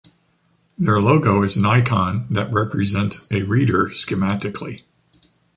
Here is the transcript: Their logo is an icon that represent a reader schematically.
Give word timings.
Their 0.79 0.99
logo 0.99 1.43
is 1.43 1.57
an 1.57 1.65
icon 1.67 2.25
that 2.31 2.51
represent 2.51 3.17
a 3.29 3.43
reader 3.43 3.85
schematically. 3.89 4.81